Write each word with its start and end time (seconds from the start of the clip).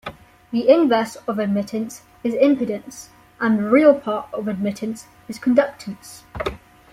The 0.49 0.67
inverse 0.67 1.15
of 1.27 1.37
admittance 1.37 2.01
is 2.23 2.33
impedance, 2.33 3.09
and 3.39 3.59
the 3.59 3.69
real 3.69 3.93
part 3.93 4.33
of 4.33 4.47
admittance 4.47 5.05
is 5.27 5.37
conductance. 5.37 6.23